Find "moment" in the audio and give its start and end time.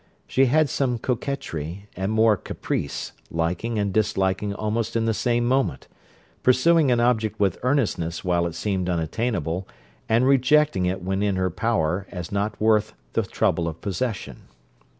5.45-5.87